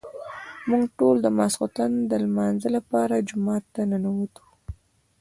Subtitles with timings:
[0.69, 4.43] موږ ټول د ماسخوتن د لمانځه لپاره جومات ته ننوتو.